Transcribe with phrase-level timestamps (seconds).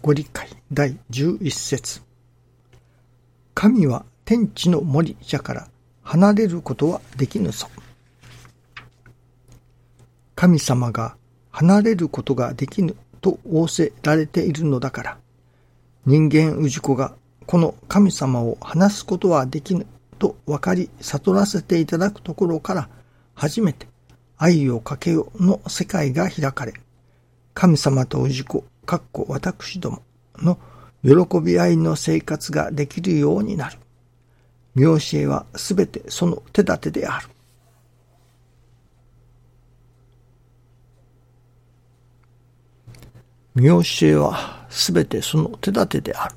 [0.00, 2.02] ご理解第11節。
[3.52, 5.68] 神は天地の森者から
[6.02, 7.66] 離れることはできぬぞ。
[10.36, 11.16] 神様が
[11.50, 15.18] 離れることができぬと仰せられているのだから、
[16.06, 19.84] 人間氏子がこの神様を話すことはできぬ
[20.20, 22.88] と分かり悟らせていただくところから
[23.34, 23.88] 初めて
[24.36, 26.74] 愛をかけよの世界が開かれ、
[27.52, 30.02] 神様と氏子、かっこ私ども
[30.38, 30.58] の
[31.04, 33.76] 喜び合いの生活ができるようになる。
[34.74, 37.28] 見教えはすべてその手立てである。
[43.54, 46.36] 見教えはすべてその手立てである。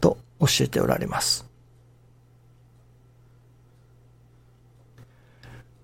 [0.00, 1.44] と教えておられます。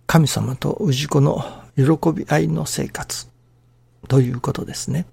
[0.07, 1.45] 神様と氏子の
[1.75, 3.27] 喜び合いの生活
[4.09, 5.07] ということですね。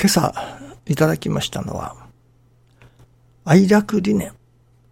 [0.00, 0.32] 今朝
[0.86, 1.96] いただきましたのは、
[3.44, 4.32] 愛楽理念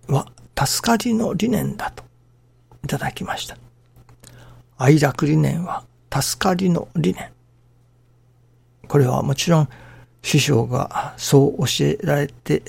[0.09, 2.05] は助かりの理念だと
[2.85, 3.57] いただきました。
[4.79, 7.31] 愛楽理念は助かりの理念。
[8.89, 9.69] これはもちろん
[10.23, 12.63] 師匠がそう教えられて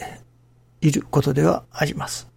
[0.82, 2.28] いることではあります。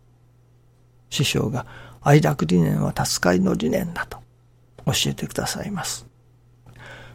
[1.08, 1.66] 師匠が
[2.00, 4.18] 愛楽理念は助かりの理念だと
[4.86, 6.09] 教えてくださいます。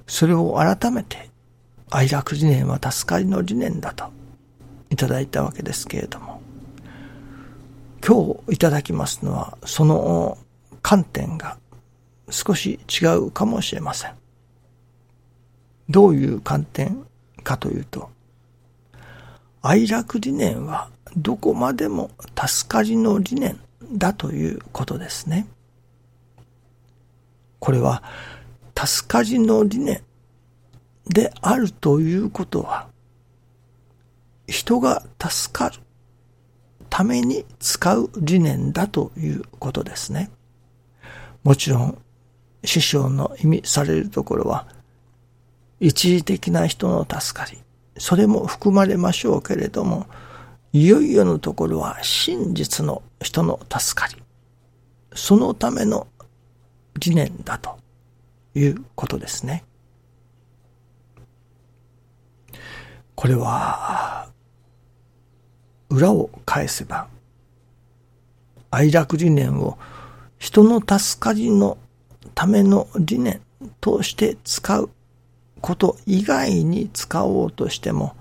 [0.08, 1.30] それを改めて
[1.90, 4.06] 愛楽理念は助かりの理念だと
[4.90, 6.42] いただいたわけですけれども、
[8.06, 10.38] 今日いただきますのはその
[10.82, 11.58] 観点が
[12.30, 14.14] 少し違うかもしれません。
[15.90, 17.06] どういう観点
[17.44, 18.10] かというと、
[19.62, 23.60] 愛楽理念はどこまでも助かりの理念
[23.94, 25.48] だということですね。
[27.60, 28.04] これは、
[28.78, 30.02] 助かりの理念
[31.08, 32.88] であるということは、
[34.48, 35.80] 人が助かる
[36.90, 40.30] ために使う理念だということですね。
[41.44, 41.98] もちろん、
[42.64, 44.68] 師匠の意味されるところは、
[45.80, 47.58] 一時的な人の助かり、
[47.98, 50.08] それも含まれましょうけれども、
[50.74, 54.22] いよいよのところは真実の人の助かり、
[55.14, 56.08] そのための
[57.00, 57.78] 理念だと
[58.56, 59.64] いうことですね。
[63.16, 64.30] これは、
[65.90, 67.08] 裏を返せば、
[68.72, 69.78] 愛楽理念を
[70.38, 71.78] 人の助かりの
[72.34, 73.42] ための理念
[73.80, 74.90] として使う
[75.62, 78.16] こと以外に使おうとしても、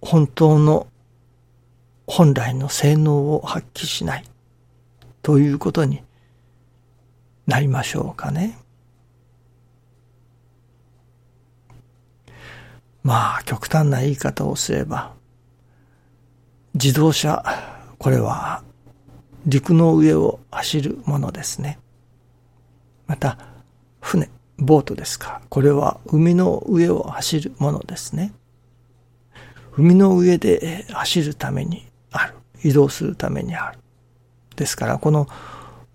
[0.00, 0.86] 本当の
[2.06, 4.24] 本来の性能を発揮しない
[5.22, 6.02] ということに
[7.46, 8.58] なりましょうかね。
[13.02, 15.12] まあ極端な言い方をすれば
[16.74, 17.44] 自動車
[17.98, 18.62] これは
[19.46, 21.78] 陸の上を走るものですね。
[23.06, 23.38] また
[24.00, 28.32] 船ボートですかこれは海の上を走るものですね。
[29.72, 32.34] 海の上で走るためにある。
[32.62, 33.78] 移動するためにある。
[34.56, 35.26] ですから、この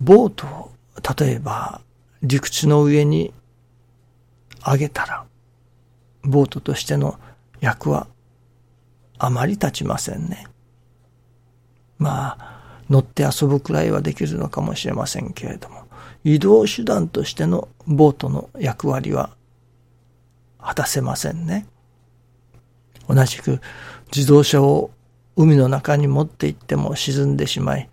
[0.02, 0.72] ボートを、
[1.18, 1.82] 例えば
[2.24, 3.34] 陸地の上に
[4.66, 5.26] 上げたら、
[6.26, 7.20] ボートとしての
[7.62, 8.08] 役は
[9.18, 10.48] あまり立ちませんね。
[11.98, 15.86] まあ、乗って遊ぶくらいはできるのかもしれませんけれども、
[16.24, 19.30] 移動手段としてのボートの役割は
[20.60, 21.68] 果たせませんね。
[23.08, 23.62] 同じく
[24.14, 24.92] 自動車を
[25.36, 27.90] 海の中に持って行っても沈んでしまい、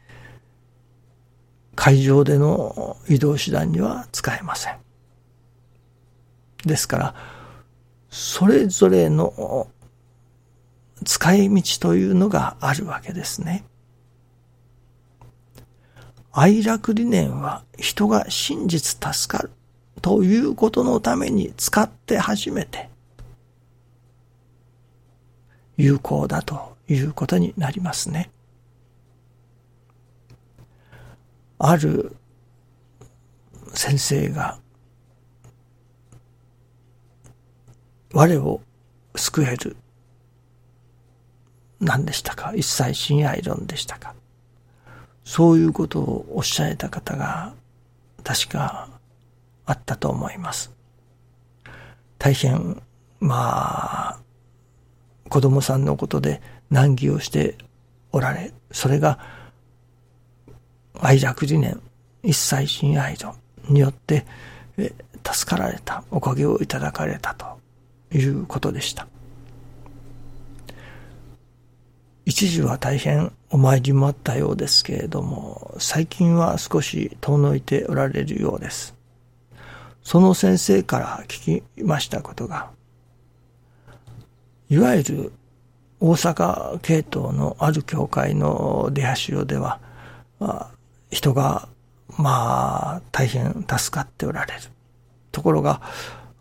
[1.75, 4.77] 海上での移動手段には使えません。
[6.65, 7.15] ですから、
[8.13, 9.69] それぞれの
[11.03, 13.65] 使い道というのがあるわけですね。
[16.31, 19.51] 愛楽理念は人が真実助かる
[20.03, 22.91] ということのために使って初めて
[25.79, 28.31] 有効だということになりますね。
[31.59, 32.15] ある
[33.73, 34.59] 先生が
[38.13, 38.61] 我を
[39.17, 39.77] 救える。
[41.81, 42.53] 何でしたか？
[42.55, 44.15] 一切親愛論でしたか？
[45.25, 47.55] そういうことをおっしゃられた方が
[48.23, 48.89] 確か
[49.67, 50.71] あったと思います。
[52.19, 52.81] 大変
[53.19, 54.19] まあ
[55.29, 57.57] 子供さんのことで難儀をして
[58.13, 59.19] おられ、それが
[61.01, 61.81] 愛楽理念、
[62.23, 63.35] 一切親愛度
[63.69, 64.27] によって
[65.25, 67.47] 助かられた、おかげをいただかれたと。
[68.15, 69.07] いうことでした。
[72.25, 78.95] 一時は大変お参りもあったようですけれども、最近は少し遠のいておられるようです。
[80.03, 82.71] その先生から聞きましたことが、
[84.69, 85.33] いわゆる
[86.01, 89.81] 大阪系統のある教会の出橋をでは、
[91.11, 91.69] 人が、
[92.19, 94.61] まあ、大変助かっておられる。
[95.31, 95.81] ところが、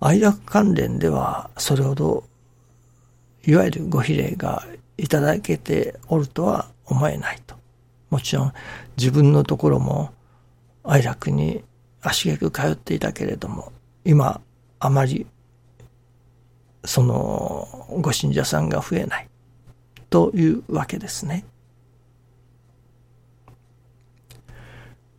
[0.04, 2.24] 愛楽関連では、それほど、
[3.46, 4.66] いわゆるご比例が
[4.98, 7.56] いただけておるとは思えないと。
[8.10, 8.54] もちろん
[8.98, 10.12] 自分のところも
[10.84, 11.64] 愛楽に
[12.02, 13.72] 足げく通っていたけれども、
[14.04, 14.42] 今
[14.80, 15.28] あまり
[16.84, 19.28] そのご信者さんが増えない
[20.10, 21.46] というわけですね。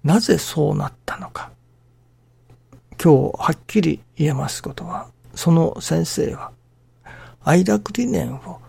[0.02, 1.52] なぜそうなったのか。
[3.02, 6.52] 今日はっきり言えますことは、その先生は
[7.43, 8.60] 愛楽理念を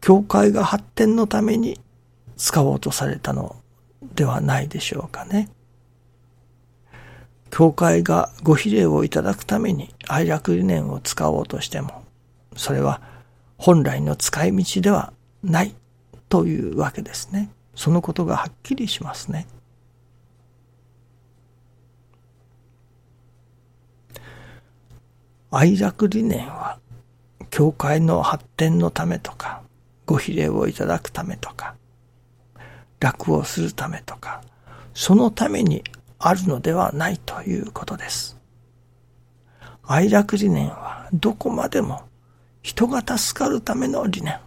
[0.00, 1.78] 教会が発展のために
[2.38, 3.56] 使おうとされたの
[4.14, 5.50] ではないでしょうかね。
[7.50, 12.02] 教会がご比例をいただくために愛楽理念を使おうとしても、
[12.56, 13.02] それは
[13.58, 15.12] 本来の使い道では
[15.42, 15.74] ない
[16.30, 17.50] というわけですね。
[17.74, 19.46] そのことがはっきりしますね。
[25.54, 26.78] 愛楽理念は
[27.50, 29.62] 教会の発展のためとか
[30.06, 31.74] ご比例をいただくためとか、
[33.00, 34.42] 楽をするためとか、
[34.94, 35.84] そのために
[36.18, 38.38] あるのではないということです。
[39.82, 42.02] 愛楽理念はどこまでも
[42.62, 44.38] 人が助かるための理念。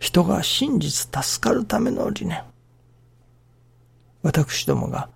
[0.00, 2.42] 人が真実助かるための理念。
[4.22, 5.08] 私どもが、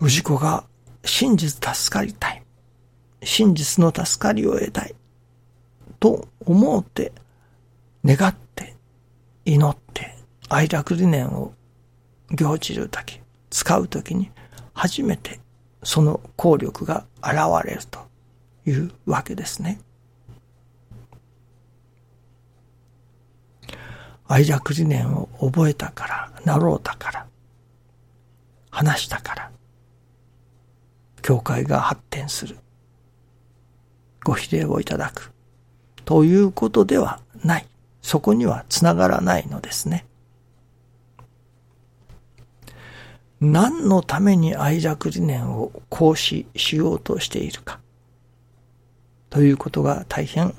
[0.00, 0.64] 氏子が
[1.04, 2.42] 真実助かりたい。
[3.22, 4.94] 真実の助かりを得たい。
[5.98, 7.12] と思うて、
[8.04, 8.74] 願って、
[9.44, 10.16] 祈って、
[10.48, 11.52] 愛楽理念を
[12.30, 13.20] 行じるとき、
[13.50, 14.30] 使うときに、
[14.72, 15.40] 初めて
[15.82, 18.00] その効力が現れると
[18.66, 19.80] いうわけですね。
[24.26, 27.26] 愛楽理念を覚えたから、なろうたから、
[28.70, 29.50] 話したから、
[31.22, 32.56] 教会が発展する。
[34.24, 35.32] ご比例をいただく。
[36.04, 37.66] ということではない。
[38.02, 40.06] そこにはつながらないのですね。
[43.40, 47.80] 何のために愛楽理念を行使しようとしているか。
[49.30, 50.54] ということが大変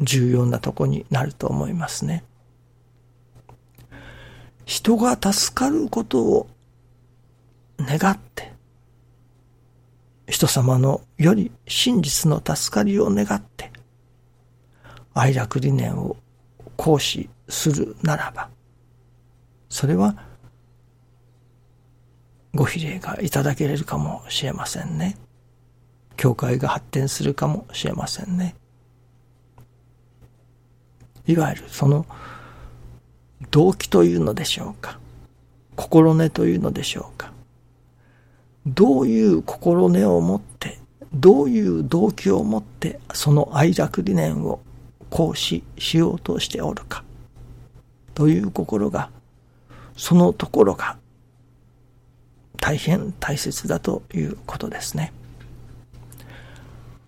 [0.00, 2.24] 重要なとこになると思いますね。
[4.64, 6.48] 人が助かることを
[7.78, 8.51] 願って、
[10.32, 13.70] 人様のより真実の助かりを願って、
[15.12, 16.16] 愛楽理念を
[16.78, 18.48] 行使するならば、
[19.68, 20.16] それは
[22.54, 25.18] ご比例がいただけれるかもしれませんね。
[26.16, 28.54] 教会が発展するかもしれませんね。
[31.26, 32.06] いわゆるその
[33.50, 34.98] 動機というのでしょうか。
[35.76, 37.31] 心根というのでしょうか。
[38.66, 40.78] どういう心根を持って、
[41.14, 44.60] どういう動機を持って、その愛楽理念を
[45.10, 47.04] 行使しようとしておるか。
[48.14, 49.10] という心が、
[49.96, 50.96] そのところが
[52.60, 55.12] 大変大切だということですね。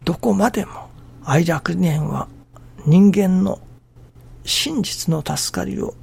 [0.04, 0.90] どこまでも
[1.24, 2.28] 愛楽念は
[2.84, 3.58] 人間の
[4.44, 5.94] 真実の助かりを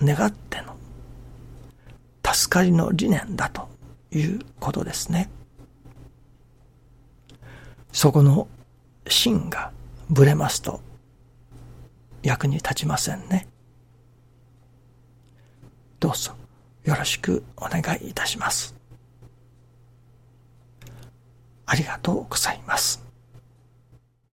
[0.00, 0.76] 願っての
[2.32, 3.68] 助かりの理念だと
[4.18, 5.30] いうことですね。
[7.92, 8.48] そこの
[9.08, 9.72] 芯が
[10.10, 10.80] ぶれますと
[12.22, 13.46] 役に立ちませんね。
[16.00, 16.32] どうぞ
[16.84, 18.74] よろしくお願いいたします。
[21.66, 23.03] ありがとうございます。